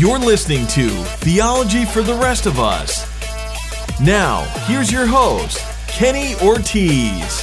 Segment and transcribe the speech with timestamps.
[0.00, 0.88] You're listening to
[1.18, 3.04] Theology for the Rest of Us.
[4.00, 7.42] Now, here's your host, Kenny Ortiz.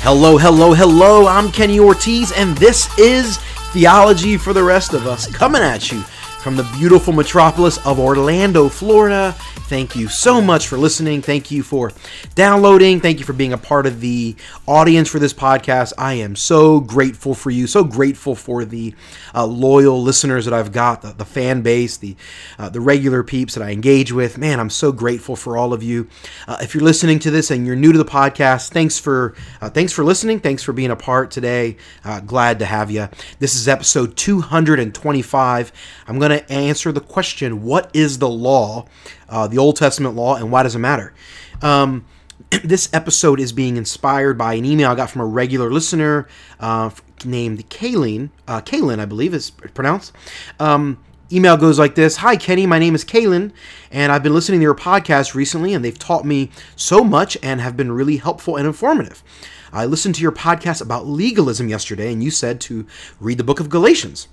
[0.00, 1.26] Hello, hello, hello.
[1.26, 3.36] I'm Kenny Ortiz, and this is
[3.74, 6.00] Theology for the Rest of Us, coming at you
[6.40, 9.36] from the beautiful metropolis of Orlando, Florida.
[9.68, 11.20] Thank you so much for listening.
[11.20, 11.92] Thank you for
[12.34, 13.00] downloading.
[13.00, 14.34] Thank you for being a part of the
[14.66, 15.92] audience for this podcast.
[15.98, 17.66] I am so grateful for you.
[17.66, 18.94] So grateful for the
[19.34, 22.16] uh, loyal listeners that I've got, the, the fan base, the
[22.58, 24.38] uh, the regular peeps that I engage with.
[24.38, 26.08] Man, I'm so grateful for all of you.
[26.46, 29.68] Uh, if you're listening to this and you're new to the podcast, thanks for uh,
[29.68, 30.40] thanks for listening.
[30.40, 31.76] Thanks for being a part today.
[32.06, 33.10] Uh, glad to have you.
[33.38, 35.72] This is episode 225.
[36.06, 38.86] I'm going to answer the question: What is the law?
[39.28, 41.14] Uh, the Old Testament law, and why does it matter?
[41.62, 42.04] Um,
[42.64, 46.28] this episode is being inspired by an email I got from a regular listener
[46.60, 46.90] uh,
[47.24, 48.30] named Kaylin.
[48.46, 50.12] Uh, Kaylin, I believe is pronounced.
[50.58, 52.66] Um, email goes like this Hi, Kenny.
[52.66, 53.52] My name is Kaylin,
[53.90, 57.60] and I've been listening to your podcast recently, and they've taught me so much and
[57.60, 59.22] have been really helpful and informative.
[59.70, 62.86] I listened to your podcast about legalism yesterday, and you said to
[63.20, 64.28] read the book of Galatians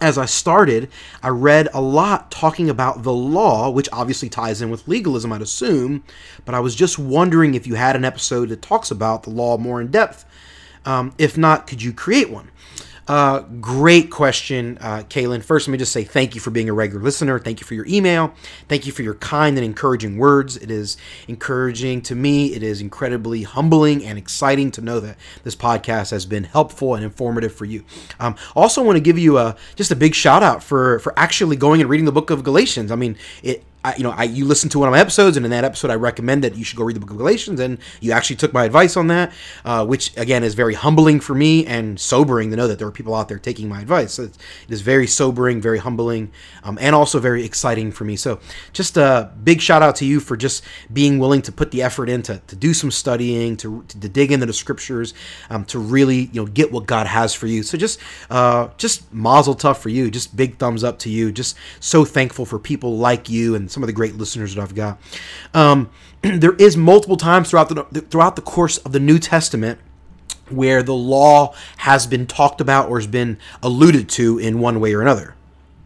[0.00, 0.90] as I started,
[1.22, 5.42] I read a lot talking about the law, which obviously ties in with legalism, I'd
[5.42, 6.04] assume.
[6.44, 9.56] But I was just wondering if you had an episode that talks about the law
[9.58, 10.24] more in depth.
[10.84, 12.50] Um, if not, could you create one?
[13.08, 15.42] Uh, great question, uh, Kaylin.
[15.42, 17.38] First, let me just say thank you for being a regular listener.
[17.38, 18.34] Thank you for your email.
[18.68, 20.58] Thank you for your kind and encouraging words.
[20.58, 22.52] It is encouraging to me.
[22.54, 27.02] It is incredibly humbling and exciting to know that this podcast has been helpful and
[27.02, 27.82] informative for you.
[28.20, 31.56] Um, also, want to give you a just a big shout out for for actually
[31.56, 32.92] going and reading the book of Galatians.
[32.92, 35.46] I mean, it I, you know, I you listen to one of my episodes, and
[35.46, 37.78] in that episode, I recommend that you should go read the Book of Galatians, and
[38.00, 39.32] you actually took my advice on that,
[39.64, 42.92] uh, which again is very humbling for me and sobering to know that there are
[42.92, 44.14] people out there taking my advice.
[44.14, 44.36] So it
[44.68, 46.32] is very sobering, very humbling,
[46.64, 48.16] um, and also very exciting for me.
[48.16, 48.40] So
[48.72, 52.08] just a big shout out to you for just being willing to put the effort
[52.08, 55.14] in to, to do some studying, to, to dig into the scriptures,
[55.50, 57.62] um, to really you know get what God has for you.
[57.62, 60.10] So just uh, just mazel tov for you.
[60.10, 61.30] Just big thumbs up to you.
[61.30, 64.74] Just so thankful for people like you and some of the great listeners that I've
[64.74, 64.98] got.
[65.54, 65.90] Um,
[66.22, 69.78] there is multiple times throughout the throughout the course of the New Testament
[70.50, 74.94] where the law has been talked about or has been alluded to in one way
[74.94, 75.34] or another.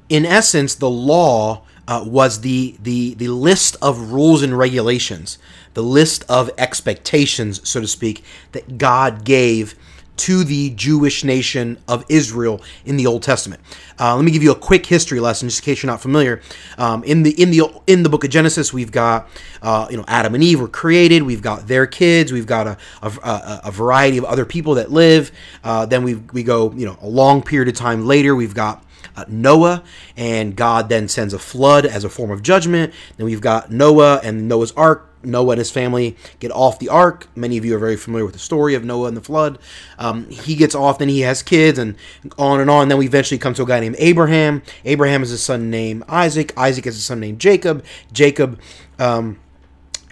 [0.08, 5.38] In essence, the law uh, was the, the the list of rules and regulations,
[5.74, 9.74] the list of expectations, so to speak, that God gave
[10.16, 13.60] to the Jewish nation of Israel in the Old Testament.
[13.98, 16.40] Uh, let me give you a quick history lesson, just in case you're not familiar.
[16.78, 19.28] Um, in the in the in the Book of Genesis, we've got
[19.62, 21.22] uh, you know Adam and Eve were created.
[21.22, 22.32] We've got their kids.
[22.32, 25.32] We've got a, a, a variety of other people that live.
[25.64, 28.34] Uh, then we we go you know a long period of time later.
[28.36, 28.84] We've got
[29.16, 29.82] uh, Noah,
[30.16, 32.92] and God then sends a flood as a form of judgment.
[33.16, 37.28] Then we've got Noah and Noah's Ark Noah and his family get off the ark.
[37.34, 39.58] Many of you are very familiar with the story of Noah and the flood.
[39.98, 41.96] Um, he gets off, then he has kids, and
[42.38, 42.88] on and on.
[42.88, 44.62] Then we eventually come to a guy named Abraham.
[44.84, 46.52] Abraham has a son named Isaac.
[46.56, 47.84] Isaac has a son named Jacob.
[48.12, 48.60] Jacob.
[48.98, 49.38] Um,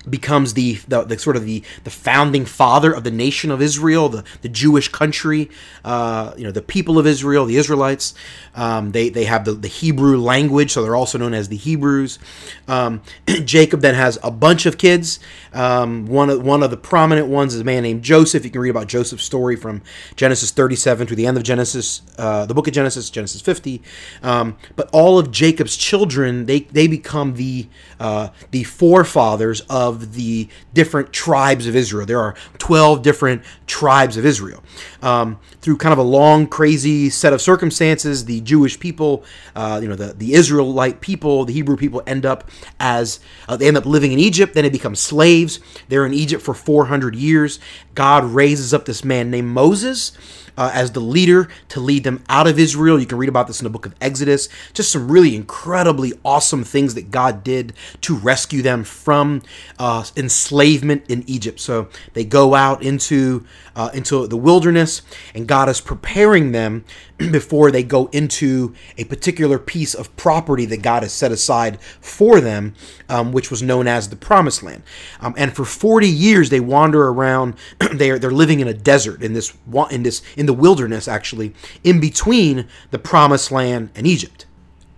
[0.09, 4.09] becomes the, the, the, sort of the, the founding father of the nation of Israel,
[4.09, 5.51] the, the Jewish country,
[5.85, 8.15] uh, you know, the people of Israel, the Israelites.
[8.55, 12.19] Um, they, they have the, the Hebrew language, so they're also known as the Hebrews.
[12.67, 13.03] Um,
[13.45, 15.21] Jacob then has a bunch of kids.
[15.53, 18.45] Um, one, of, one of the prominent ones is a man named Joseph.
[18.45, 19.83] You can read about Joseph's story from
[20.17, 23.83] Genesis 37 to the end of Genesis, uh, the book of Genesis, Genesis 50.
[24.23, 27.69] Um, but all of Jacob's children, they, they become the,
[27.99, 32.07] uh, the forefathers of of the different tribes of Israel.
[32.07, 34.63] There are 12 different tribes of Israel.
[35.03, 39.25] Um, through kind of a long, crazy set of circumstances, the Jewish people,
[39.55, 43.69] uh, you know, the, the Israelite people, the Hebrew people end up as, uh, they
[43.69, 45.61] end up living in Egypt, then they become slaves.
[45.89, 47.61] They're in Egypt for 400 years.
[47.95, 50.13] God raises up this man named Moses
[50.61, 53.01] uh, as the leader to lead them out of Israel.
[53.01, 54.51] You can read about this in the book of Exodus.
[54.75, 57.73] Just some really incredibly awesome things that God did
[58.03, 59.41] to rescue them from
[59.79, 61.61] uh, enslavement in Egypt.
[61.61, 65.01] So they go out into uh, into the wilderness,
[65.35, 66.85] and God is preparing them
[67.31, 72.41] before they go into a particular piece of property that God has set aside for
[72.41, 72.75] them,
[73.09, 74.83] um, which was known as the Promised Land.
[75.21, 77.55] Um, and for 40 years, they wander around.
[77.93, 79.57] they are they're living in a desert in this
[79.91, 81.55] in this in the wilderness, actually,
[81.85, 84.47] in between the Promised Land and Egypt.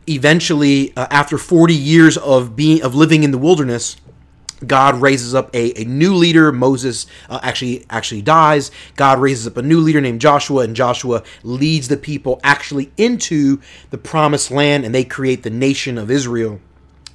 [0.09, 3.99] Eventually, uh, after 40 years of being of living in the wilderness,
[4.67, 6.53] God raises up a, a new leader.
[6.53, 8.71] Moses uh, actually actually dies.
[8.97, 13.61] God raises up a new leader named Joshua, and Joshua leads the people actually into
[13.91, 16.61] the promised land, and they create the nation of Israel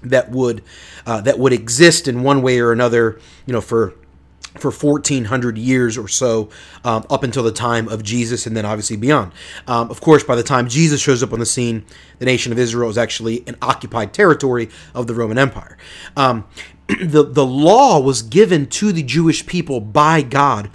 [0.03, 0.61] that would
[1.07, 3.95] uh, that would exist in one way or another, you know, for
[4.59, 6.49] for 1400 years or so
[6.83, 9.31] um, up until the time of jesus and then obviously beyond.
[9.67, 11.85] Um, of course by the time jesus shows up on the scene
[12.19, 15.77] the nation of israel is actually an occupied territory of the roman empire.
[16.15, 16.45] Um,
[16.87, 20.69] the, the law was given to the jewish people by god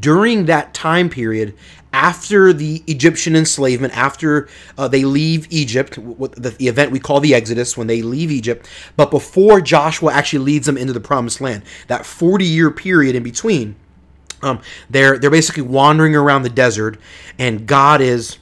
[0.00, 1.54] during that time period
[1.98, 4.48] after the Egyptian enslavement, after
[4.78, 8.68] uh, they leave Egypt, the, the, event we call the Exodus, when they leave Egypt,
[8.96, 13.24] but before Joshua actually leads them into the Promised Land, that 40 year period in
[13.24, 13.74] between,
[14.42, 17.00] um, they're they're basically wandering around the desert,
[17.36, 18.38] and God is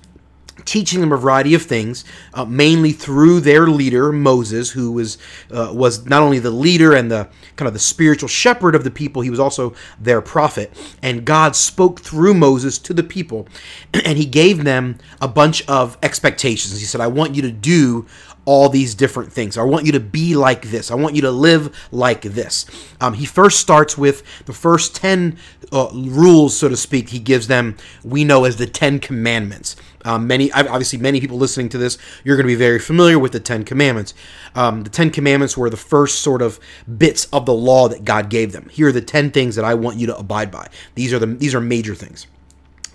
[0.64, 2.04] teaching them a variety of things,
[2.34, 5.18] uh, mainly through their leader Moses, who was
[5.50, 8.90] uh, was not only the leader and the kind of the spiritual shepherd of the
[8.90, 10.72] people, he was also their prophet.
[11.02, 13.48] And God spoke through Moses to the people,
[13.94, 16.78] and he gave them a bunch of expectations.
[16.78, 18.06] He said, "I want you to do
[18.46, 19.58] all these different things.
[19.58, 20.90] I want you to be like this.
[20.90, 22.64] I want you to live like this.
[23.00, 25.36] Um, he first starts with the first 10
[25.72, 29.74] uh, rules, so to speak, he gives them, we know as the 10 commandments.
[30.06, 33.32] Um, many, obviously, many people listening to this, you're going to be very familiar with
[33.32, 34.14] the Ten Commandments.
[34.54, 36.60] Um, the Ten Commandments were the first sort of
[36.96, 38.68] bits of the law that God gave them.
[38.70, 40.68] Here are the ten things that I want you to abide by.
[40.94, 42.26] These are the these are major things.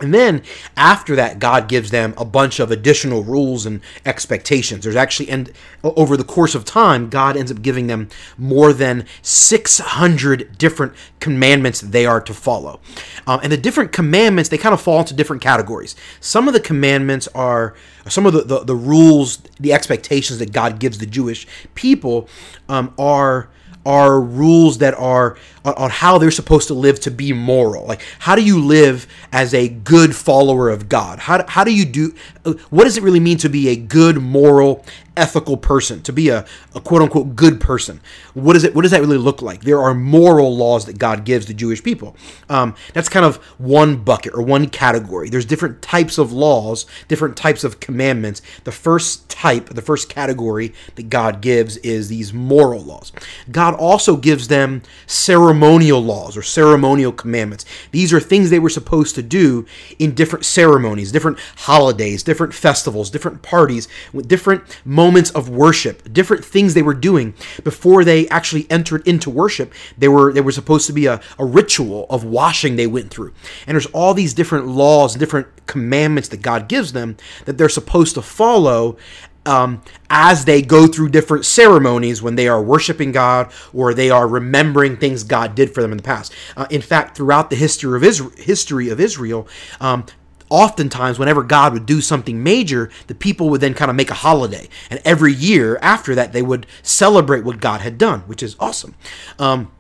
[0.01, 0.43] And then
[0.75, 4.83] after that, God gives them a bunch of additional rules and expectations.
[4.83, 5.51] There's actually, and
[5.83, 11.81] over the course of time, God ends up giving them more than 600 different commandments
[11.81, 12.79] they are to follow.
[13.27, 15.95] Um, and the different commandments, they kind of fall into different categories.
[16.19, 17.75] Some of the commandments are,
[18.07, 22.27] some of the, the, the rules, the expectations that God gives the Jewish people
[22.67, 23.49] um, are
[23.85, 27.85] are rules that are on, how they're supposed to live to be moral.
[27.85, 31.19] Like, how do you live as a good follower of God?
[31.19, 34.17] How, how do you do, uh, what does it really mean to be a good,
[34.17, 34.85] moral,
[35.17, 37.99] ethical person, to be a, a quote unquote good person.
[38.33, 38.73] What does it?
[38.73, 39.61] What does that really look like?
[39.61, 42.15] There are moral laws that God gives the Jewish people.
[42.49, 45.29] Um, that's kind of one bucket or one category.
[45.29, 48.41] There's different types of laws, different types of commandments.
[48.63, 53.11] The first type, the first category that God gives is these moral laws.
[53.51, 57.65] God also gives them ceremonial laws or ceremonial commandments.
[57.91, 59.65] These are things they were supposed to do
[59.99, 65.00] in different ceremonies, different holidays, different festivals, different parties, with different moments
[65.31, 67.33] of worship, different things they were doing
[67.63, 69.73] before they actually entered into worship.
[69.97, 73.33] They were they were supposed to be a, a ritual of washing they went through.
[73.65, 78.15] And there's all these different laws different commandments that God gives them that they're supposed
[78.15, 78.97] to follow
[79.45, 84.27] um, as they go through different ceremonies when they are worshiping God or they are
[84.27, 86.33] remembering things God did for them in the past.
[86.55, 89.47] Uh, in fact, throughout the history of Israel, history of Israel
[89.79, 90.05] um,
[90.51, 94.15] oftentimes whenever God would do something major, the people would then kind of make a
[94.15, 94.67] holiday.
[94.91, 98.93] And every year after that, they would celebrate what God had done, which is awesome.
[99.39, 99.71] Um,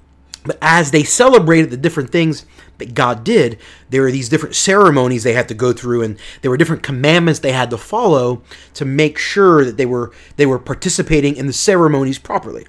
[0.43, 2.45] but as they celebrated the different things
[2.79, 3.59] that God did,
[3.89, 7.39] there were these different ceremonies they had to go through, and there were different commandments
[7.39, 8.41] they had to follow
[8.73, 12.65] to make sure that they were they were participating in the ceremonies properly.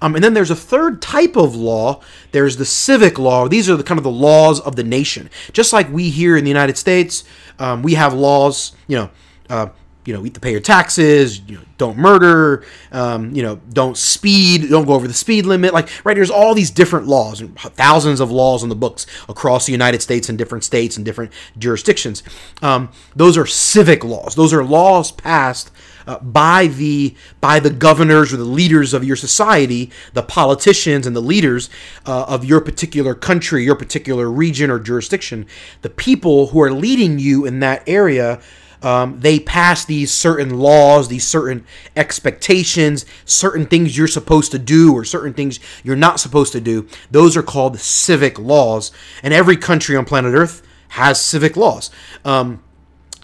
[0.00, 2.02] Um, and then there's a third type of law.
[2.32, 3.48] There's the civic law.
[3.48, 5.30] These are the kind of the laws of the nation.
[5.52, 7.24] Just like we here in the United States,
[7.58, 8.72] um, we have laws.
[8.86, 9.10] You know,
[9.48, 9.68] uh,
[10.06, 11.40] you know, to pay your taxes.
[11.40, 12.64] You know, don't murder.
[12.92, 14.68] Um, you know, don't speed.
[14.70, 15.74] Don't go over the speed limit.
[15.74, 19.66] Like right, there's all these different laws and thousands of laws on the books across
[19.66, 22.22] the United States and different states and different jurisdictions.
[22.62, 24.34] Um, those are civic laws.
[24.36, 25.70] Those are laws passed
[26.06, 31.16] uh, by the by the governors or the leaders of your society, the politicians and
[31.16, 31.68] the leaders
[32.06, 35.46] uh, of your particular country, your particular region or jurisdiction,
[35.82, 38.40] the people who are leading you in that area.
[38.82, 41.64] Um, they pass these certain laws, these certain
[41.96, 46.86] expectations, certain things you're supposed to do or certain things you're not supposed to do.
[47.10, 48.92] Those are called civic laws.
[49.22, 51.90] And every country on planet Earth has civic laws.
[52.24, 52.62] Um,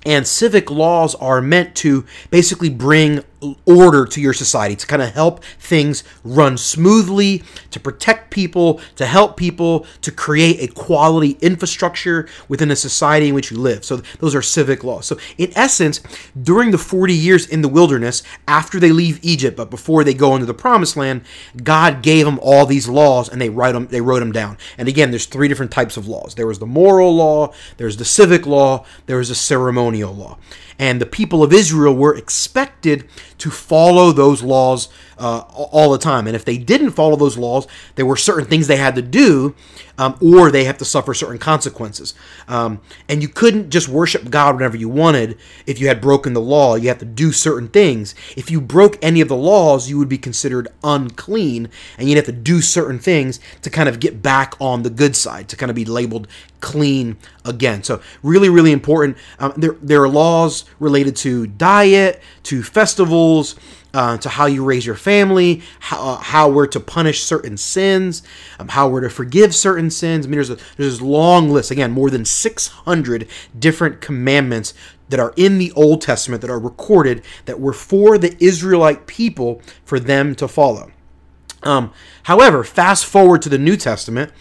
[0.04, 3.24] and civic laws are meant to basically bring
[3.64, 9.06] order to your society, to kind of help things run smoothly, to protect people, to
[9.06, 13.84] help people, to create a quality infrastructure within a society in which you live.
[13.84, 15.06] So those are civic laws.
[15.06, 16.00] So in essence,
[16.40, 20.34] during the 40 years in the wilderness, after they leave Egypt, but before they go
[20.34, 21.22] into the promised land,
[21.62, 24.58] God gave them all these laws and they write them, they wrote them down.
[24.78, 26.34] And again, there's three different types of laws.
[26.34, 30.38] There was the moral law, there's the civic law, there was the ceremonial law.
[30.78, 33.08] And the people of Israel were expected
[33.42, 34.88] to follow those laws
[35.18, 36.26] uh, all the time.
[36.26, 39.54] And if they didn't follow those laws, there were certain things they had to do,
[39.98, 42.14] um, or they have to suffer certain consequences.
[42.48, 46.40] Um, and you couldn't just worship God whenever you wanted if you had broken the
[46.40, 46.74] law.
[46.74, 48.14] You have to do certain things.
[48.36, 52.26] If you broke any of the laws, you would be considered unclean, and you'd have
[52.26, 55.70] to do certain things to kind of get back on the good side, to kind
[55.70, 56.26] of be labeled
[56.60, 57.82] clean again.
[57.82, 59.18] So really, really important.
[59.38, 63.56] Um, there, there are laws related to diet, to festivals,
[63.94, 68.22] uh, to how you raise your family, how, uh, how we're to punish certain sins,
[68.58, 70.26] um, how we're to forgive certain sins.
[70.26, 71.70] I mean, there's a there's this long list.
[71.70, 74.74] Again, more than 600 different commandments
[75.08, 79.60] that are in the Old Testament that are recorded that were for the Israelite people
[79.84, 80.90] for them to follow.
[81.62, 81.92] Um,
[82.24, 84.32] however, fast forward to the New Testament,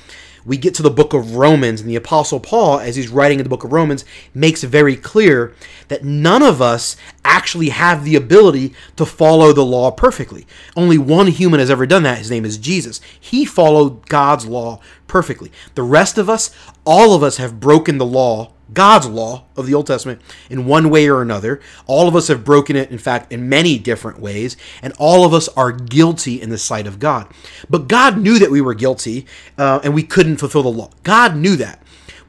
[0.46, 3.44] we get to the book of Romans, and the Apostle Paul, as he's writing in
[3.44, 5.54] the book of Romans, makes very clear
[5.88, 10.48] that none of us actually have the ability to follow the law perfectly.
[10.76, 12.18] Only one human has ever done that.
[12.18, 13.02] His name is Jesus.
[13.20, 15.52] He followed God's law perfectly.
[15.76, 16.52] The rest of us,
[16.86, 20.90] all of us, have broken the law God's law of the Old Testament in one
[20.90, 21.60] way or another.
[21.88, 25.34] All of us have broken it, in fact, in many different ways, and all of
[25.34, 27.28] us are guilty in the sight of God.
[27.70, 29.26] But God knew that we were guilty
[29.58, 30.90] uh, and we couldn't fulfill the law.
[31.04, 31.81] God knew that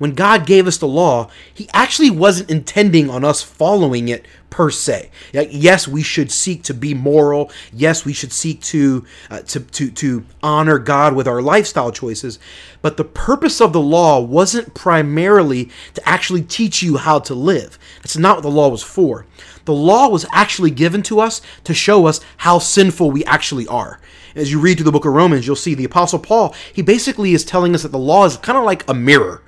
[0.03, 4.69] when God gave us the law, He actually wasn't intending on us following it per
[4.69, 5.13] se.
[5.33, 7.53] Yes, we should seek to be moral.
[7.73, 12.41] Yes, we should seek to uh, to to to honor God with our lifestyle choices.
[12.83, 17.79] But the purpose of the law wasn't primarily to actually teach you how to live.
[17.99, 19.25] That's not what the law was for.
[19.67, 24.01] The law was actually given to us to show us how sinful we actually are.
[24.35, 27.35] As you read through the book of Romans, you'll see the Apostle Paul, he basically
[27.35, 29.43] is telling us that the law is kind of like a mirror.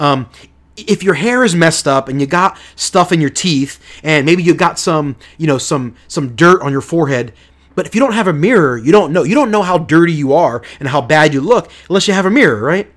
[0.00, 0.28] Um,
[0.76, 4.42] if your hair is messed up and you got stuff in your teeth and maybe
[4.42, 7.32] you got some you know some some dirt on your forehead
[7.74, 10.12] but if you don't have a mirror you don't know you don't know how dirty
[10.12, 12.90] you are and how bad you look unless you have a mirror right?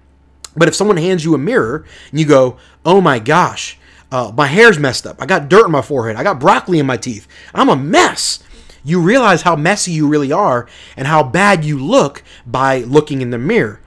[0.55, 3.77] But if someone hands you a mirror and you go oh my gosh
[4.11, 5.19] uh, my hair's messed up.
[5.19, 6.17] I got dirt on my forehead.
[6.17, 7.27] I got broccoli in my teeth.
[7.51, 8.43] I'm a mess.
[8.83, 13.31] You realize how messy you really are and how bad you look by looking in
[13.31, 13.81] the mirror.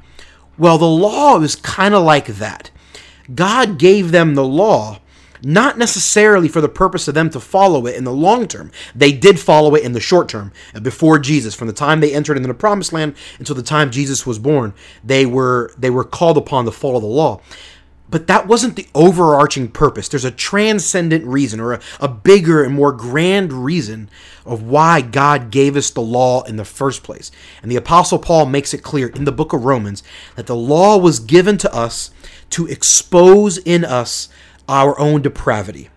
[0.59, 2.73] Well the law is kind of like that
[3.35, 5.01] God gave them the law
[5.43, 8.71] not necessarily for the purpose of them to follow it in the long term.
[8.95, 10.53] They did follow it in the short term.
[10.75, 13.91] Uh, before Jesus, from the time they entered into the promised land until the time
[13.91, 17.41] Jesus was born, they were they were called upon to follow the law.
[18.09, 20.09] But that wasn't the overarching purpose.
[20.09, 24.09] There's a transcendent reason or a, a bigger and more grand reason
[24.45, 27.33] of why God gave us the law in the first place.
[27.63, 30.05] And the Apostle Paul makes it clear in the book of Romans
[30.37, 32.13] that the law was given to us
[32.51, 34.29] to expose in us
[34.69, 35.91] our own depravity.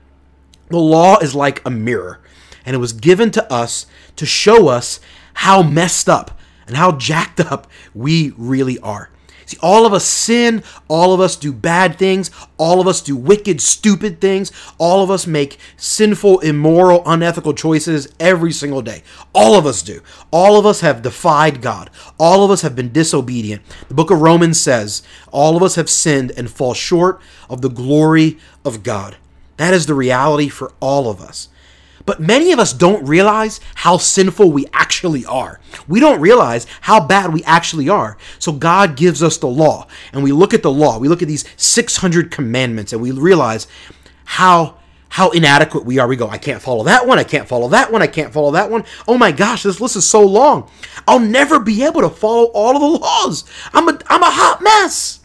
[0.70, 2.20] The law is like a mirror,
[2.66, 5.00] and it was given to us to show us
[5.34, 6.38] how messed up
[6.68, 9.10] and how jacked up we really are.
[9.50, 12.30] See, all of us sin, all of us do bad things,
[12.60, 18.14] all of us do wicked, stupid things, all of us make sinful, immoral, unethical choices
[18.20, 19.02] every single day.
[19.34, 20.02] All of us do.
[20.30, 21.90] All of us have defied God.
[22.20, 23.64] All of us have been disobedient.
[23.88, 25.02] The book of Romans says,
[25.32, 29.18] all of us have sinned and fall short of the glory of God.
[29.58, 31.50] That is the reality for all of us.
[32.06, 34.89] But many of us don't realize how sinful we actually
[35.26, 35.60] are.
[35.88, 38.18] We don't realize how bad we actually are.
[38.40, 41.00] So God gives us the law, and we look at the law.
[41.00, 43.68] We look at these 600 commandments, and we realize
[44.26, 44.76] how
[45.10, 46.08] how inadequate we are.
[46.08, 47.18] We go, I can't follow that one.
[47.18, 48.02] I can't follow that one.
[48.02, 48.86] I can't follow that one.
[49.08, 50.70] Oh my gosh, this list is so long.
[51.08, 53.44] I'll never be able to follow all of the laws.
[53.74, 55.20] I'm a I'm a hot mess.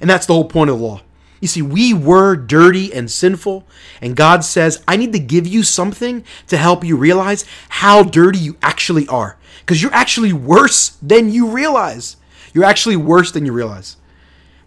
[0.00, 1.00] And that's the whole point of the law.
[1.44, 3.66] You see, we were dirty and sinful,
[4.00, 8.38] and God says, I need to give you something to help you realize how dirty
[8.38, 9.36] you actually are.
[9.58, 12.16] Because you're actually worse than you realize.
[12.54, 13.98] You're actually worse than you realize.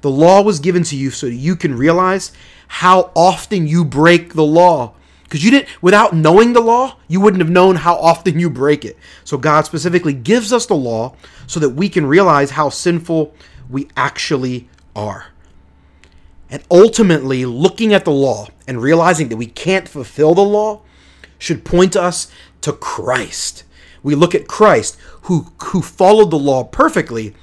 [0.01, 2.31] The law was given to you so you can realize
[2.67, 4.93] how often you break the law.
[5.23, 8.85] Because you didn't, without knowing the law, you wouldn't have known how often you break
[8.85, 8.99] it.
[9.23, 11.15] So God specifically gives us the law
[11.47, 13.33] so that we can realize how sinful
[13.67, 15.31] we actually are.
[16.49, 20.81] And ultimately, looking at the law and realizing that we can't fulfill the law
[21.37, 23.63] should point us to Christ.
[24.01, 27.33] We look at Christ, who, who followed the law perfectly,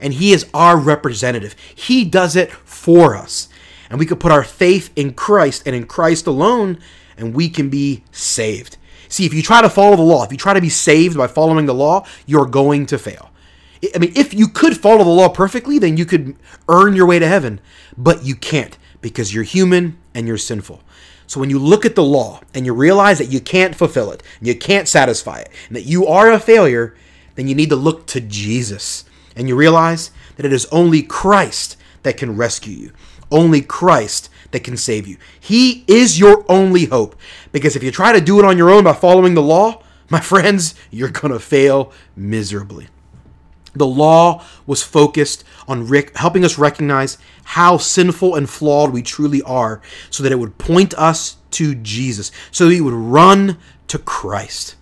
[0.00, 1.56] and he is our representative.
[1.74, 3.48] He does it for us.
[3.90, 6.78] And we could put our faith in Christ and in Christ alone,
[7.16, 8.76] and we can be saved.
[9.08, 11.26] See, if you try to follow the law, if you try to be saved by
[11.26, 13.30] following the law, you're going to fail.
[13.94, 16.36] I mean, if you could follow the law perfectly, then you could
[16.68, 17.60] earn your way to heaven,
[17.96, 20.82] but you can't because you're human and you're sinful.
[21.26, 24.22] So when you look at the law and you realize that you can't fulfill it,
[24.38, 26.94] and you can't satisfy it, and that you are a failure,
[27.34, 29.04] then you need to look to Jesus.
[29.36, 32.92] And you realize that it is only Christ that can rescue you.
[33.30, 35.16] Only Christ that can save you.
[35.40, 37.16] He is your only hope.
[37.50, 40.20] Because if you try to do it on your own by following the law, my
[40.32, 42.88] friends, you're going to fail miserably.
[43.74, 49.42] The law was focused on rec- helping us recognize how sinful and flawed we truly
[49.42, 54.76] are so that it would point us to Jesus, so we would run to Christ.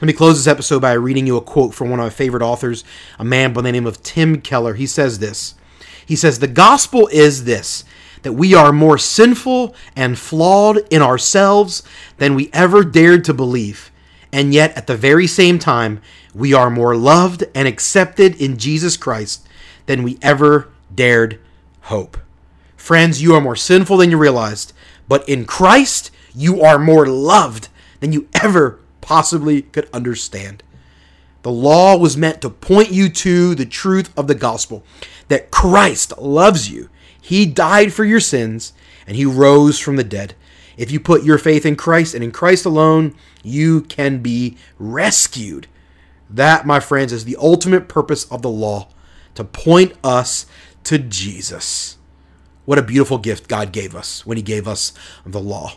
[0.00, 2.42] Let me close this episode by reading you a quote from one of my favorite
[2.42, 2.84] authors,
[3.18, 4.74] a man by the name of Tim Keller.
[4.74, 5.54] He says this
[6.04, 7.84] He says, The gospel is this
[8.22, 11.82] that we are more sinful and flawed in ourselves
[12.18, 13.90] than we ever dared to believe.
[14.32, 16.00] And yet, at the very same time,
[16.34, 19.46] we are more loved and accepted in Jesus Christ
[19.86, 21.40] than we ever dared
[21.82, 22.18] hope.
[22.76, 24.72] Friends, you are more sinful than you realized,
[25.08, 27.68] but in Christ, you are more loved
[28.00, 30.62] than you ever possibly could understand.
[31.42, 34.84] The law was meant to point you to the truth of the gospel
[35.28, 36.90] that Christ loves you
[37.26, 38.72] he died for your sins
[39.04, 40.36] and he rose from the dead.
[40.76, 45.66] If you put your faith in Christ and in Christ alone, you can be rescued.
[46.28, 48.88] That, my friends, is the ultimate purpose of the law
[49.34, 50.46] to point us
[50.84, 51.98] to Jesus.
[52.64, 54.92] What a beautiful gift God gave us when he gave us
[55.24, 55.74] the law.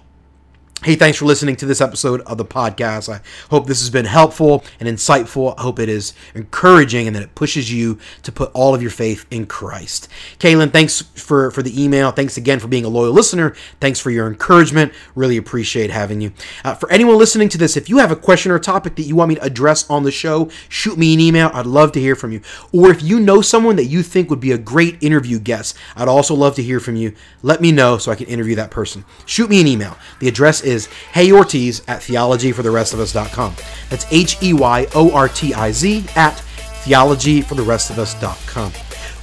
[0.81, 3.13] Hey, thanks for listening to this episode of the podcast.
[3.13, 3.19] I
[3.50, 5.53] hope this has been helpful and insightful.
[5.57, 8.89] I hope it is encouraging and that it pushes you to put all of your
[8.89, 10.07] faith in Christ.
[10.39, 12.12] Kaylin, thanks for, for the email.
[12.12, 13.55] Thanks again for being a loyal listener.
[13.81, 14.93] Thanks for your encouragement.
[15.15, 16.31] Really appreciate having you.
[16.63, 19.17] Uh, for anyone listening to this, if you have a question or topic that you
[19.17, 21.51] want me to address on the show, shoot me an email.
[21.53, 22.39] I'd love to hear from you.
[22.71, 26.07] Or if you know someone that you think would be a great interview guest, I'd
[26.07, 27.15] also love to hear from you.
[27.43, 29.03] Let me know so I can interview that person.
[29.25, 29.98] Shoot me an email.
[30.21, 33.55] The address is Hey Ortiz at theologyfortherestofus.com.
[33.89, 36.35] That's H E Y O R T I Z at
[36.83, 38.71] theologyfortherestofus.com.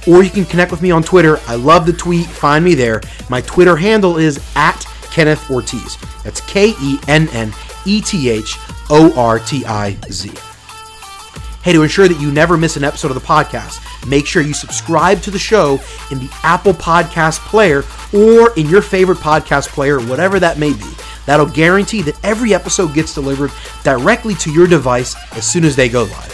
[0.07, 1.39] Or you can connect with me on Twitter.
[1.47, 2.27] I love the tweet.
[2.27, 3.01] Find me there.
[3.29, 5.97] My Twitter handle is at Kenneth Ortiz.
[6.23, 7.51] That's K E N N
[7.85, 8.55] E T H
[8.89, 10.31] O R T I Z.
[11.63, 14.53] Hey, to ensure that you never miss an episode of the podcast, make sure you
[14.53, 15.81] subscribe to the show
[16.11, 17.83] in the Apple Podcast Player
[18.13, 20.96] or in your favorite podcast player, whatever that may be.
[21.27, 23.51] That'll guarantee that every episode gets delivered
[23.83, 26.33] directly to your device as soon as they go live.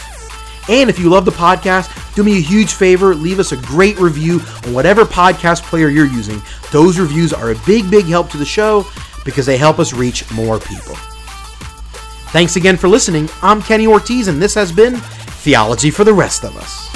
[0.70, 3.98] And if you love the podcast, do me a huge favor, leave us a great
[3.98, 6.40] review on whatever podcast player you're using.
[6.72, 8.86] Those reviews are a big, big help to the show
[9.24, 10.94] because they help us reach more people.
[12.28, 13.28] Thanks again for listening.
[13.42, 16.93] I'm Kenny Ortiz, and this has been Theology for the Rest of Us.